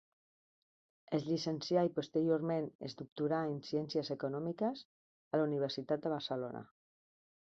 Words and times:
Es 1.17 1.25
llicencià 1.31 1.83
i 1.87 1.91
posteriorment 1.97 2.71
es 2.87 2.97
doctorà 3.03 3.41
en 3.49 3.61
Ciències 3.69 4.11
Econòmiques 4.17 4.83
a 5.37 5.43
la 5.43 5.47
Universitat 5.51 6.07
de 6.07 6.13
Barcelona. 6.17 6.65